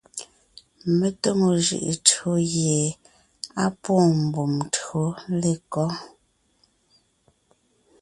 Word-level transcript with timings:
Mé 0.97 1.07
tóŋo 1.21 1.47
jʉʼʉ 1.65 1.91
tÿǒ 2.07 2.31
gie 2.51 2.79
á 3.63 3.65
pwóon 3.81 4.11
mbùm 4.25 4.53
tÿǒ 4.73 4.99
lekɔ́? 5.39 5.87